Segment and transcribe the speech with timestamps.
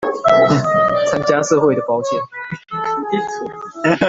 [1.11, 2.19] 參加的社會保險